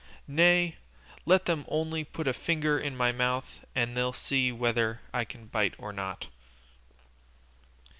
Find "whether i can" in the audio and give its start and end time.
4.51-5.45